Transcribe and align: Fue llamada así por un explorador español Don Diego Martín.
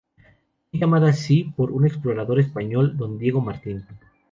Fue 0.71 0.79
llamada 0.79 1.09
así 1.09 1.53
por 1.55 1.71
un 1.71 1.85
explorador 1.85 2.39
español 2.39 2.97
Don 2.97 3.19
Diego 3.19 3.39
Martín. 3.39 3.85